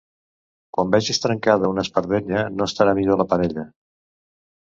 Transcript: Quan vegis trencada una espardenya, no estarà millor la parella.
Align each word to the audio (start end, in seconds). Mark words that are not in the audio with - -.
Quan 0.77 0.93
vegis 0.93 1.19
trencada 1.25 1.69
una 1.73 1.83
espardenya, 1.87 2.41
no 2.55 2.67
estarà 2.71 2.95
millor 3.01 3.21
la 3.23 3.27
parella. 3.35 3.67